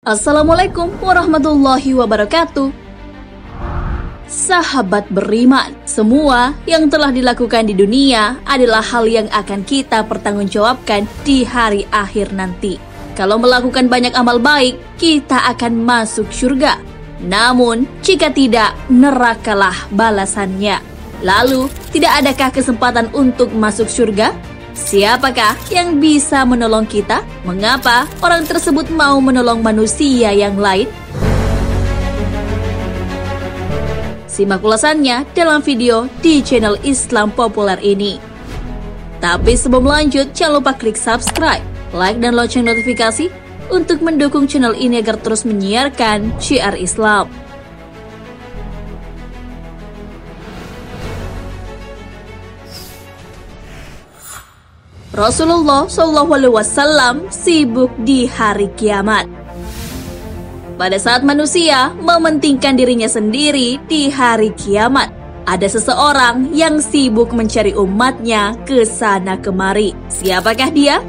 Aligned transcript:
Assalamualaikum 0.00 0.96
warahmatullahi 1.04 1.92
wabarakatuh. 1.92 2.72
Sahabat 4.24 5.04
beriman, 5.12 5.76
semua 5.84 6.56
yang 6.64 6.88
telah 6.88 7.12
dilakukan 7.12 7.68
di 7.68 7.76
dunia 7.76 8.40
adalah 8.48 8.80
hal 8.80 9.04
yang 9.04 9.28
akan 9.28 9.60
kita 9.60 10.00
pertanggungjawabkan 10.08 11.04
di 11.20 11.44
hari 11.44 11.84
akhir 11.92 12.32
nanti. 12.32 12.80
Kalau 13.12 13.36
melakukan 13.36 13.92
banyak 13.92 14.16
amal 14.16 14.40
baik, 14.40 14.80
kita 14.96 15.36
akan 15.52 15.84
masuk 15.84 16.32
surga. 16.32 16.80
Namun, 17.20 17.84
jika 18.00 18.32
tidak, 18.32 18.72
nerakalah 18.88 19.76
balasannya. 19.92 20.80
Lalu, 21.20 21.68
tidak 21.92 22.24
adakah 22.24 22.48
kesempatan 22.48 23.12
untuk 23.12 23.52
masuk 23.52 23.92
surga? 23.92 24.32
Siapakah 24.70 25.58
yang 25.74 25.98
bisa 25.98 26.46
menolong 26.46 26.86
kita? 26.86 27.26
Mengapa 27.42 28.06
orang 28.22 28.46
tersebut 28.46 28.86
mau 28.94 29.18
menolong 29.18 29.58
manusia 29.58 30.30
yang 30.30 30.54
lain? 30.54 30.86
Simak 34.30 34.62
ulasannya 34.62 35.26
dalam 35.34 35.58
video 35.60 36.06
di 36.22 36.38
channel 36.40 36.78
Islam 36.86 37.34
Populer 37.34 37.82
ini. 37.82 38.22
Tapi 39.20 39.52
sebelum 39.58 39.84
lanjut, 39.84 40.32
jangan 40.32 40.62
lupa 40.62 40.72
klik 40.72 40.96
subscribe, 40.96 41.60
like, 41.92 42.16
dan 42.22 42.38
lonceng 42.38 42.64
notifikasi 42.64 43.28
untuk 43.68 44.00
mendukung 44.00 44.48
channel 44.48 44.72
ini 44.72 45.02
agar 45.02 45.20
terus 45.20 45.44
menyiarkan 45.44 46.40
syiar 46.40 46.78
Islam. 46.78 47.28
Rasulullah 55.10 55.90
Wasallam 56.54 57.34
sibuk 57.34 57.90
di 58.06 58.30
hari 58.30 58.70
kiamat. 58.78 59.26
Pada 60.78 60.94
saat 61.02 61.26
manusia 61.26 61.90
mementingkan 61.98 62.78
dirinya 62.78 63.10
sendiri 63.10 63.82
di 63.90 64.06
hari 64.06 64.54
kiamat, 64.54 65.10
ada 65.50 65.66
seseorang 65.66 66.54
yang 66.54 66.78
sibuk 66.78 67.34
mencari 67.34 67.74
umatnya 67.74 68.54
ke 68.62 68.86
sana 68.86 69.34
kemari. 69.34 69.98
Siapakah 70.06 70.70
dia? 70.70 71.02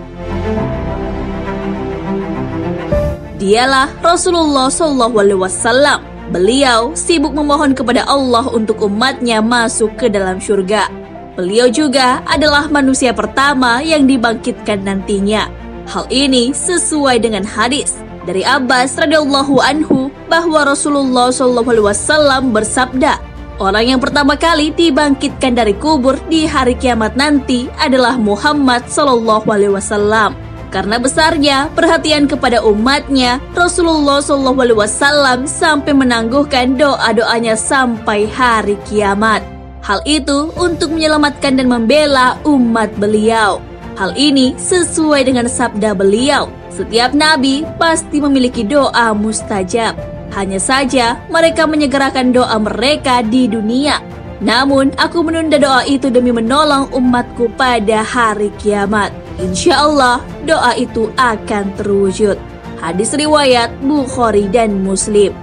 Dialah 3.38 4.02
Rasulullah 4.02 4.74
Wasallam. 4.74 6.02
Beliau 6.34 6.98
sibuk 6.98 7.38
memohon 7.38 7.78
kepada 7.78 8.10
Allah 8.10 8.50
untuk 8.50 8.82
umatnya 8.82 9.46
masuk 9.46 9.94
ke 9.94 10.10
dalam 10.10 10.42
surga. 10.42 11.01
Beliau 11.32 11.72
juga 11.72 12.20
adalah 12.28 12.68
manusia 12.68 13.16
pertama 13.16 13.80
yang 13.80 14.04
dibangkitkan 14.04 14.84
nantinya. 14.84 15.48
Hal 15.88 16.04
ini 16.12 16.52
sesuai 16.52 17.24
dengan 17.24 17.48
hadis 17.48 18.04
dari 18.28 18.44
Abbas 18.44 19.00
radhiyallahu 19.00 19.64
anhu 19.64 20.12
bahwa 20.28 20.68
Rasulullah 20.68 21.32
SAW 21.32 22.52
bersabda, 22.52 23.18
orang 23.64 23.96
yang 23.96 24.00
pertama 24.04 24.36
kali 24.36 24.76
dibangkitkan 24.76 25.56
dari 25.56 25.72
kubur 25.80 26.20
di 26.28 26.44
hari 26.44 26.76
kiamat 26.76 27.16
nanti 27.16 27.72
adalah 27.80 28.20
Muhammad 28.20 28.92
SAW. 28.92 30.36
Karena 30.72 30.96
besarnya 31.04 31.68
perhatian 31.76 32.32
kepada 32.32 32.64
umatnya, 32.64 33.44
Rasulullah 33.52 34.24
SAW 34.24 35.44
sampai 35.44 35.92
menangguhkan 35.92 36.80
doa-doanya 36.80 37.60
sampai 37.60 38.32
hari 38.32 38.80
kiamat. 38.88 39.61
Hal 39.92 40.00
itu 40.08 40.48
untuk 40.56 40.96
menyelamatkan 40.96 41.60
dan 41.60 41.68
membela 41.68 42.40
umat 42.48 42.96
beliau. 42.96 43.60
Hal 44.00 44.16
ini 44.16 44.56
sesuai 44.56 45.28
dengan 45.28 45.52
sabda 45.52 45.92
beliau. 45.92 46.48
Setiap 46.72 47.12
nabi 47.12 47.68
pasti 47.76 48.24
memiliki 48.24 48.64
doa 48.64 49.12
mustajab. 49.12 50.00
Hanya 50.32 50.64
saja 50.64 51.20
mereka 51.28 51.68
menyegerakan 51.68 52.32
doa 52.32 52.56
mereka 52.56 53.20
di 53.20 53.52
dunia. 53.52 54.00
Namun 54.40 54.96
aku 54.96 55.28
menunda 55.28 55.60
doa 55.60 55.84
itu 55.84 56.08
demi 56.08 56.32
menolong 56.32 56.88
umatku 56.96 57.52
pada 57.60 58.00
hari 58.00 58.48
kiamat. 58.64 59.12
Insya 59.44 59.76
Allah 59.76 60.24
doa 60.48 60.72
itu 60.80 61.12
akan 61.20 61.68
terwujud. 61.76 62.40
Hadis 62.80 63.12
riwayat 63.12 63.76
Bukhari 63.84 64.48
dan 64.48 64.88
Muslim. 64.88 65.36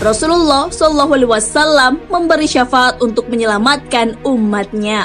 Rasulullah 0.00 0.72
Shallallahu 0.72 1.12
Alaihi 1.12 1.28
Wasallam 1.28 1.92
memberi 2.08 2.48
syafaat 2.48 3.04
untuk 3.04 3.28
menyelamatkan 3.28 4.16
umatnya. 4.24 5.04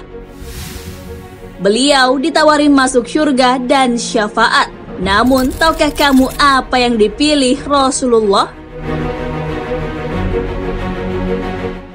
Beliau 1.60 2.16
ditawari 2.16 2.72
masuk 2.72 3.04
surga 3.04 3.60
dan 3.60 4.00
syafaat. 4.00 4.72
Namun, 5.04 5.52
tahukah 5.52 5.92
kamu 5.92 6.32
apa 6.40 6.80
yang 6.80 6.96
dipilih 6.96 7.60
Rasulullah? 7.68 8.48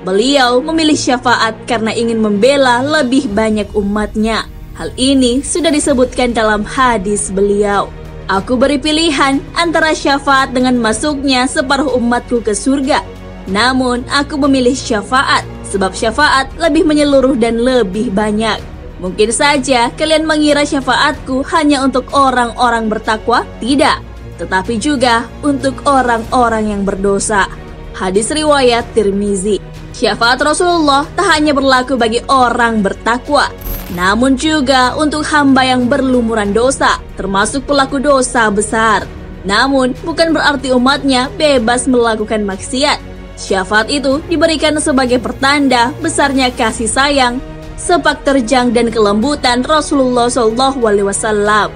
Beliau 0.04 0.60
memilih 0.60 0.96
syafaat 1.00 1.56
karena 1.64 1.96
ingin 1.96 2.20
membela 2.20 2.84
lebih 2.84 3.32
banyak 3.32 3.72
umatnya. 3.72 4.44
Hal 4.76 4.92
ini 5.00 5.40
sudah 5.40 5.72
disebutkan 5.72 6.36
dalam 6.36 6.68
hadis 6.68 7.32
beliau. 7.32 7.88
Aku 8.30 8.54
beri 8.54 8.78
pilihan 8.78 9.42
antara 9.58 9.90
syafaat 9.90 10.54
dengan 10.54 10.78
masuknya 10.78 11.50
separuh 11.50 11.98
umatku 11.98 12.38
ke 12.38 12.54
surga. 12.54 13.02
Namun, 13.50 14.06
aku 14.06 14.38
memilih 14.38 14.78
syafaat 14.78 15.42
sebab 15.66 15.90
syafaat 15.90 16.46
lebih 16.54 16.86
menyeluruh 16.86 17.34
dan 17.34 17.58
lebih 17.58 18.14
banyak. 18.14 18.62
Mungkin 19.02 19.34
saja 19.34 19.90
kalian 19.98 20.30
mengira 20.30 20.62
syafaatku 20.62 21.42
hanya 21.50 21.82
untuk 21.82 22.06
orang-orang 22.14 22.86
bertakwa? 22.86 23.42
Tidak, 23.58 23.98
tetapi 24.38 24.78
juga 24.78 25.26
untuk 25.42 25.82
orang-orang 25.82 26.70
yang 26.70 26.82
berdosa. 26.86 27.50
Hadis 27.98 28.30
riwayat 28.30 28.94
Tirmizi. 28.94 29.58
Syafaat 29.90 30.38
Rasulullah 30.38 31.02
tak 31.18 31.34
hanya 31.34 31.50
berlaku 31.50 31.98
bagi 31.98 32.22
orang 32.30 32.78
bertakwa, 32.78 33.50
namun 33.90 34.38
juga 34.38 34.94
untuk 34.94 35.26
hamba 35.26 35.66
yang 35.66 35.90
berlumuran 35.90 36.54
dosa, 36.54 37.02
termasuk 37.18 37.66
pelaku 37.66 37.98
dosa 37.98 38.46
besar. 38.46 39.02
Namun, 39.42 39.98
bukan 40.06 40.30
berarti 40.30 40.70
umatnya 40.70 41.26
bebas 41.34 41.90
melakukan 41.90 42.46
maksiat. 42.46 43.02
Syafaat 43.34 43.88
itu 43.88 44.20
diberikan 44.28 44.76
sebagai 44.78 45.18
pertanda 45.18 45.90
besarnya 45.98 46.52
kasih 46.54 46.86
sayang, 46.86 47.40
sepak 47.80 48.22
terjang 48.22 48.70
dan 48.70 48.92
kelembutan 48.92 49.64
Rasulullah 49.64 50.28
SAW. 50.28 51.72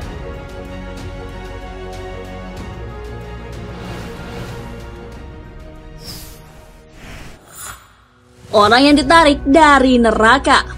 Orang 8.55 8.87
yang 8.87 8.95
ditarik 8.95 9.43
dari 9.43 9.99
neraka 9.99 10.74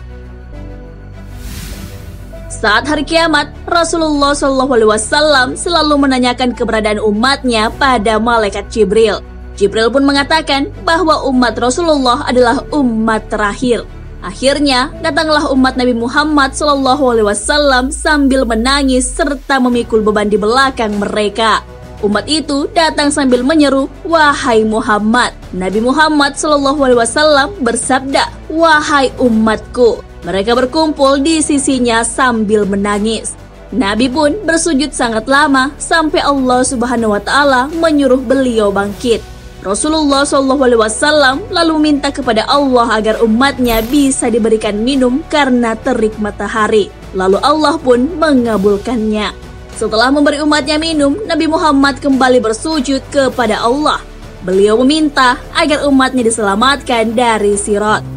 saat 2.57 2.89
hari 2.89 3.05
kiamat, 3.05 3.53
Rasulullah 3.69 4.33
SAW 4.33 5.53
selalu 5.53 5.95
menanyakan 6.01 6.57
keberadaan 6.57 6.97
umatnya 7.05 7.69
pada 7.77 8.17
malaikat 8.17 8.73
Jibril. 8.73 9.21
Jibril 9.61 9.93
pun 9.93 10.09
mengatakan 10.09 10.73
bahwa 10.81 11.21
umat 11.29 11.53
Rasulullah 11.61 12.25
adalah 12.25 12.65
umat 12.73 13.29
terakhir. 13.29 13.85
Akhirnya, 14.25 14.89
datanglah 15.05 15.53
umat 15.53 15.77
Nabi 15.77 15.93
Muhammad 15.93 16.57
SAW 16.57 17.93
sambil 17.93 18.49
menangis 18.49 19.05
serta 19.05 19.61
memikul 19.61 20.01
beban 20.01 20.33
di 20.33 20.41
belakang 20.41 20.97
mereka. 20.97 21.61
Umat 22.01 22.25
itu 22.25 22.69
datang 22.73 23.13
sambil 23.13 23.45
menyeru, 23.45 23.89
"Wahai 24.05 24.65
Muhammad!" 24.65 25.37
Nabi 25.53 25.85
Muhammad 25.85 26.37
SAW 26.41 27.53
bersabda, 27.61 28.49
"Wahai 28.49 29.13
umatku, 29.21 30.01
mereka 30.27 30.59
berkumpul 30.59 31.23
di 31.23 31.39
sisinya 31.39 32.03
sambil 32.03 32.67
menangis. 32.67 33.39
Nabi 33.71 34.11
pun 34.11 34.35
bersujud 34.43 34.91
sangat 34.91 35.31
lama 35.31 35.71
sampai 35.79 36.19
Allah 36.19 36.67
Subhanahu 36.67 37.15
wa 37.15 37.23
taala 37.23 37.71
menyuruh 37.71 38.19
beliau 38.19 38.75
bangkit. 38.75 39.23
Rasulullah 39.63 40.23
SAW 40.23 41.51
lalu 41.51 41.75
minta 41.79 42.15
kepada 42.15 42.47
Allah 42.47 42.99
agar 42.99 43.19
umatnya 43.23 43.83
bisa 43.83 44.31
diberikan 44.31 44.79
minum 44.79 45.23
karena 45.27 45.75
terik 45.75 46.15
matahari. 46.23 46.91
Lalu 47.15 47.43
Allah 47.43 47.75
pun 47.75 48.07
mengabulkannya. 48.15 49.35
Setelah 49.75 50.15
memberi 50.15 50.39
umatnya 50.39 50.79
minum, 50.79 51.19
Nabi 51.27 51.51
Muhammad 51.51 51.99
kembali 51.99 52.39
bersujud 52.39 53.03
kepada 53.11 53.59
Allah. 53.59 53.99
Beliau 54.47 54.79
meminta 54.87 55.35
agar 55.51 55.83
umatnya 55.91 56.23
diselamatkan 56.23 57.11
dari 57.11 57.59
sirat. 57.59 58.16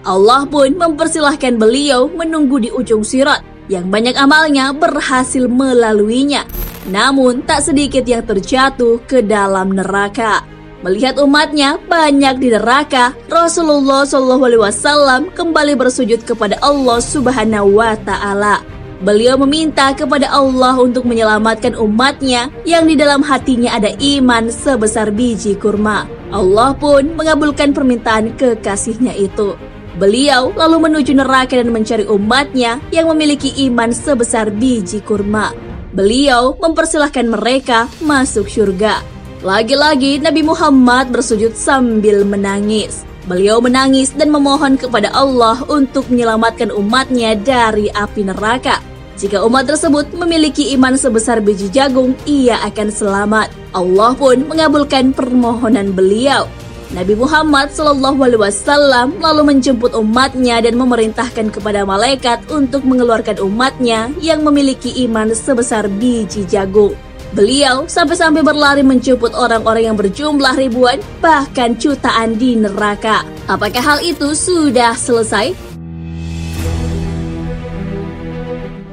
Allah 0.00 0.48
pun 0.48 0.72
mempersilahkan 0.80 1.60
beliau 1.60 2.08
menunggu 2.08 2.56
di 2.56 2.72
ujung 2.72 3.04
sirat 3.04 3.44
yang 3.68 3.92
banyak 3.92 4.16
amalnya 4.16 4.72
berhasil 4.72 5.44
melaluinya. 5.44 6.48
Namun 6.88 7.44
tak 7.44 7.68
sedikit 7.68 8.02
yang 8.08 8.24
terjatuh 8.24 8.98
ke 9.04 9.20
dalam 9.20 9.76
neraka. 9.76 10.42
Melihat 10.80 11.20
umatnya 11.20 11.76
banyak 11.76 12.40
di 12.40 12.48
neraka, 12.56 13.12
Rasulullah 13.28 14.08
Shallallahu 14.08 14.44
Alaihi 14.48 14.64
Wasallam 14.64 15.20
kembali 15.36 15.76
bersujud 15.76 16.24
kepada 16.24 16.56
Allah 16.64 16.98
Subhanahu 17.04 17.76
Wa 17.76 18.00
Taala. 18.00 18.64
Beliau 19.04 19.36
meminta 19.44 19.92
kepada 19.92 20.32
Allah 20.32 20.76
untuk 20.80 21.04
menyelamatkan 21.04 21.76
umatnya 21.76 22.48
yang 22.64 22.88
di 22.88 22.96
dalam 22.96 23.20
hatinya 23.20 23.76
ada 23.76 23.92
iman 23.96 24.48
sebesar 24.48 25.12
biji 25.12 25.56
kurma. 25.56 26.08
Allah 26.32 26.72
pun 26.76 27.12
mengabulkan 27.12 27.76
permintaan 27.76 28.36
kekasihnya 28.40 29.12
itu. 29.16 29.56
Beliau 29.98 30.54
lalu 30.54 30.86
menuju 30.86 31.16
neraka 31.18 31.58
dan 31.58 31.74
mencari 31.74 32.06
umatnya 32.06 32.78
yang 32.94 33.10
memiliki 33.10 33.50
iman 33.66 33.90
sebesar 33.90 34.54
biji 34.54 35.02
kurma. 35.02 35.50
Beliau 35.90 36.54
mempersilahkan 36.54 37.26
mereka 37.26 37.90
masuk 37.98 38.46
surga. 38.46 39.02
Lagi-lagi 39.42 40.22
Nabi 40.22 40.46
Muhammad 40.46 41.10
bersujud 41.10 41.58
sambil 41.58 42.22
menangis. 42.22 43.02
Beliau 43.26 43.58
menangis 43.58 44.14
dan 44.14 44.30
memohon 44.30 44.78
kepada 44.78 45.10
Allah 45.10 45.58
untuk 45.66 46.06
menyelamatkan 46.06 46.70
umatnya 46.70 47.34
dari 47.34 47.90
api 47.90 48.30
neraka. 48.30 48.78
Jika 49.20 49.44
umat 49.44 49.68
tersebut 49.68 50.16
memiliki 50.16 50.72
iman 50.78 50.96
sebesar 50.96 51.44
biji 51.44 51.68
jagung, 51.68 52.16
ia 52.24 52.56
akan 52.64 52.88
selamat. 52.88 53.48
Allah 53.76 54.16
pun 54.16 54.48
mengabulkan 54.48 55.12
permohonan 55.12 55.92
beliau. 55.92 56.48
Nabi 56.90 57.14
Muhammad 57.14 57.70
Wasallam 57.70 59.22
lalu 59.22 59.42
menjemput 59.46 59.94
umatnya 59.94 60.58
dan 60.58 60.74
memerintahkan 60.74 61.54
kepada 61.54 61.86
malaikat 61.86 62.42
untuk 62.50 62.82
mengeluarkan 62.82 63.38
umatnya 63.46 64.10
yang 64.18 64.42
memiliki 64.42 65.06
iman 65.06 65.30
sebesar 65.30 65.86
biji 65.86 66.42
jagung. 66.50 66.98
Beliau 67.30 67.86
sampai-sampai 67.86 68.42
berlari 68.42 68.82
menjemput 68.82 69.38
orang-orang 69.38 69.86
yang 69.86 69.94
berjumlah 69.94 70.58
ribuan, 70.58 70.98
bahkan 71.22 71.78
jutaan 71.78 72.34
di 72.34 72.58
neraka. 72.58 73.22
Apakah 73.46 73.78
hal 73.78 73.98
itu 74.02 74.34
sudah 74.34 74.98
selesai? 74.98 75.54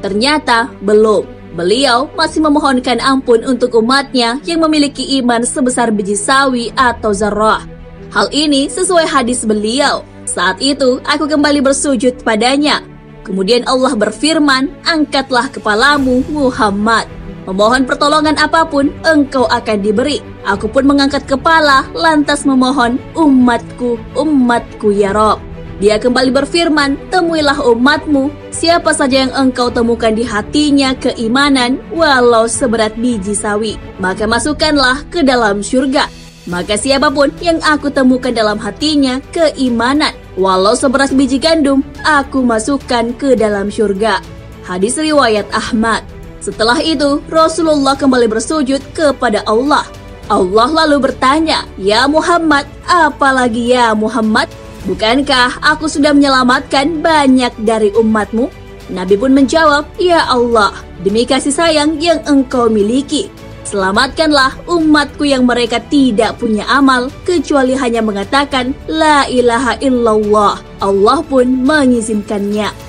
Ternyata 0.06 0.70
belum. 0.86 1.26
Beliau 1.58 2.14
masih 2.14 2.46
memohonkan 2.46 3.02
ampun 3.02 3.42
untuk 3.42 3.74
umatnya 3.82 4.38
yang 4.46 4.62
memiliki 4.62 5.18
iman 5.18 5.42
sebesar 5.42 5.90
biji 5.90 6.14
sawi 6.14 6.70
atau 6.78 7.10
zarrah. 7.10 7.77
Hal 8.12 8.32
ini 8.32 8.72
sesuai 8.72 9.08
hadis 9.08 9.44
beliau. 9.44 10.08
Saat 10.24 10.64
itu 10.64 11.00
aku 11.04 11.28
kembali 11.28 11.60
bersujud 11.60 12.24
padanya. 12.24 12.84
Kemudian 13.28 13.68
Allah 13.68 13.92
berfirman, 13.92 14.72
angkatlah 14.88 15.52
kepalamu 15.52 16.24
Muhammad. 16.32 17.12
Memohon 17.48 17.88
pertolongan 17.88 18.40
apa 18.40 18.68
pun, 18.68 18.92
engkau 19.08 19.48
akan 19.48 19.80
diberi. 19.84 20.20
Aku 20.48 20.72
pun 20.72 20.88
mengangkat 20.88 21.28
kepala, 21.28 21.88
lantas 21.96 22.48
memohon, 22.48 23.00
umatku, 23.16 24.00
umatku 24.16 24.92
ya 24.96 25.12
Rob. 25.12 25.40
Dia 25.78 26.02
kembali 26.02 26.34
berfirman, 26.34 26.98
temuilah 27.14 27.60
umatmu, 27.62 28.34
siapa 28.50 28.96
saja 28.96 29.28
yang 29.28 29.34
engkau 29.36 29.70
temukan 29.70 30.10
di 30.10 30.26
hatinya 30.26 30.96
keimanan, 30.98 31.78
walau 31.94 32.50
seberat 32.50 32.98
biji 32.98 33.38
sawi, 33.38 33.78
maka 34.02 34.26
masukkanlah 34.26 35.06
ke 35.14 35.22
dalam 35.22 35.62
surga. 35.62 36.27
Maka 36.48 36.80
siapa 36.80 37.12
pun 37.12 37.28
yang 37.44 37.60
aku 37.60 37.92
temukan 37.92 38.32
dalam 38.32 38.56
hatinya 38.56 39.20
keimanan, 39.36 40.16
walau 40.40 40.72
seberat 40.80 41.12
biji 41.12 41.44
gandum, 41.44 41.84
aku 42.08 42.40
masukkan 42.40 43.12
ke 43.20 43.36
dalam 43.36 43.68
surga. 43.68 44.24
Hadis 44.64 44.96
riwayat 44.96 45.44
Ahmad. 45.52 46.08
Setelah 46.40 46.80
itu, 46.80 47.20
Rasulullah 47.28 48.00
kembali 48.00 48.32
bersujud 48.32 48.80
kepada 48.96 49.44
Allah. 49.44 49.84
Allah 50.32 50.68
lalu 50.84 51.12
bertanya, 51.12 51.68
"Ya 51.76 52.08
Muhammad, 52.08 52.64
apalagi 52.88 53.76
ya 53.76 53.92
Muhammad? 53.92 54.48
Bukankah 54.88 55.60
aku 55.60 55.92
sudah 55.92 56.16
menyelamatkan 56.16 57.04
banyak 57.04 57.52
dari 57.68 57.92
umatmu?" 57.92 58.48
Nabi 58.88 59.20
pun 59.20 59.36
menjawab, 59.36 59.84
"Ya 60.00 60.24
Allah, 60.32 60.72
demi 61.04 61.28
kasih 61.28 61.52
sayang 61.52 62.00
yang 62.00 62.24
engkau 62.24 62.72
miliki, 62.72 63.28
selamatkanlah 63.68 64.56
umatku 64.72 65.28
yang 65.28 65.44
mereka 65.44 65.84
tidak 65.92 66.40
punya 66.40 66.64
amal 66.72 67.12
kecuali 67.28 67.76
hanya 67.76 68.00
mengatakan 68.00 68.72
la 68.88 69.28
ilaha 69.28 69.76
illallah." 69.84 70.56
Allah 70.80 71.20
pun 71.28 71.68
mengizinkannya. 71.68 72.88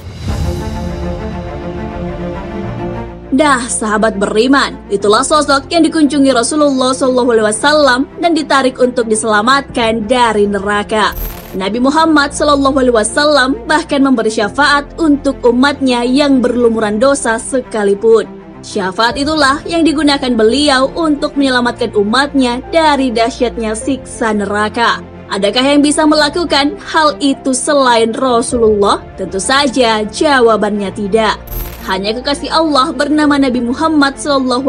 Dah, 3.39 3.61
sahabat 3.71 4.19
beriman, 4.19 4.75
itulah 4.91 5.23
sosok 5.23 5.71
yang 5.71 5.87
dikunjungi 5.87 6.35
Rasulullah 6.35 6.91
SAW 6.91 8.19
dan 8.19 8.33
ditarik 8.35 8.75
untuk 8.83 9.07
diselamatkan 9.07 10.11
dari 10.11 10.51
neraka. 10.51 11.15
Nabi 11.55 11.79
Muhammad 11.81 12.35
SAW 12.35 13.55
bahkan 13.65 14.03
memberi 14.03 14.29
syafaat 14.29 14.91
untuk 14.99 15.39
umatnya 15.45 16.03
yang 16.05 16.43
berlumuran 16.45 16.99
dosa 16.99 17.39
sekalipun. 17.39 18.38
Syafaat 18.58 19.14
itulah 19.14 19.62
yang 19.64 19.87
digunakan 19.87 20.34
beliau 20.34 20.90
untuk 20.99 21.38
menyelamatkan 21.38 21.94
umatnya 21.94 22.58
dari 22.75 23.14
dahsyatnya 23.14 23.78
siksa 23.78 24.34
neraka. 24.34 25.00
Adakah 25.28 25.76
yang 25.76 25.84
bisa 25.84 26.08
melakukan 26.08 26.81
hal 26.81 27.12
itu 27.20 27.52
selain 27.52 28.16
Rasulullah? 28.16 29.05
Tentu 29.20 29.37
saja 29.37 30.00
jawabannya 30.02 30.90
tidak. 30.96 31.37
Hanya 31.84 32.16
kekasih 32.16 32.49
Allah 32.49 32.93
bernama 32.96 33.37
Nabi 33.37 33.60
Muhammad 33.60 34.16
SAW 34.16 34.64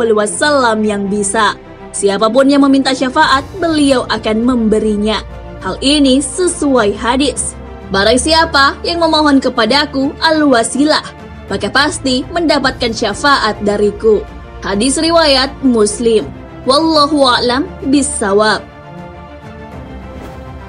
yang 0.84 1.08
bisa. 1.08 1.56
Siapa 1.96 2.30
pun 2.30 2.46
yang 2.48 2.64
meminta 2.68 2.94
syafaat, 2.94 3.42
beliau 3.58 4.06
akan 4.08 4.38
memberinya. 4.46 5.24
Hal 5.60 5.76
ini 5.84 6.24
sesuai 6.24 6.96
hadis. 6.96 7.58
Barang 7.90 8.22
siapa 8.22 8.78
yang 8.86 9.02
memohon 9.02 9.42
kepadaku 9.42 10.14
al-wasilah, 10.22 11.02
maka 11.50 11.68
pasti 11.68 12.24
mendapatkan 12.30 12.94
syafaat 12.94 13.60
dariku. 13.66 14.22
Hadis 14.62 14.96
riwayat 15.02 15.50
Muslim. 15.66 16.30
Wallahu 16.64 17.26
a'lam 17.26 17.66
bisawab. 17.90 18.62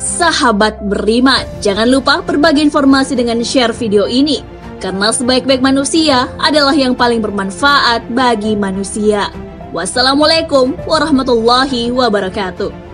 Sahabat 0.00 0.80
beriman, 0.80 1.44
jangan 1.60 1.84
lupa 1.84 2.24
berbagi 2.24 2.64
informasi 2.64 3.12
dengan 3.12 3.44
share 3.44 3.76
video 3.76 4.08
ini 4.08 4.40
karena 4.80 5.12
sebaik-baik 5.12 5.60
manusia 5.60 6.24
adalah 6.40 6.72
yang 6.72 6.96
paling 6.96 7.20
bermanfaat 7.20 8.08
bagi 8.16 8.56
manusia. 8.56 9.28
Wassalamualaikum 9.76 10.72
warahmatullahi 10.88 11.92
wabarakatuh. 11.92 12.89